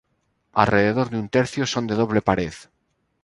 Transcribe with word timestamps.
Alrededor 0.53 1.11
de 1.11 1.19
un 1.19 1.29
tercio 1.29 1.67
son 1.67 1.85
de 1.85 1.93
doble 1.93 2.23
pared. 2.23 2.53